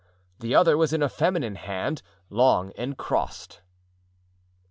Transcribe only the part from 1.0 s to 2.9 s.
a feminine hand, long,